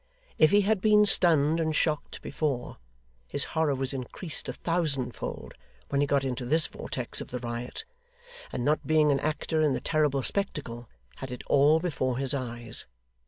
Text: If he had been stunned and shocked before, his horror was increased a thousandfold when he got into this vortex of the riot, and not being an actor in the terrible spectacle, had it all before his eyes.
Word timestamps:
If 0.39 0.49
he 0.49 0.61
had 0.61 0.81
been 0.81 1.05
stunned 1.05 1.59
and 1.59 1.75
shocked 1.75 2.23
before, 2.23 2.77
his 3.27 3.43
horror 3.53 3.75
was 3.75 3.93
increased 3.93 4.49
a 4.49 4.53
thousandfold 4.53 5.53
when 5.89 6.01
he 6.01 6.07
got 6.07 6.23
into 6.23 6.43
this 6.43 6.65
vortex 6.65 7.21
of 7.21 7.27
the 7.29 7.37
riot, 7.37 7.85
and 8.51 8.65
not 8.65 8.87
being 8.87 9.11
an 9.11 9.19
actor 9.19 9.61
in 9.61 9.73
the 9.73 9.79
terrible 9.79 10.23
spectacle, 10.23 10.89
had 11.17 11.29
it 11.29 11.43
all 11.45 11.79
before 11.79 12.17
his 12.17 12.33
eyes. 12.33 12.87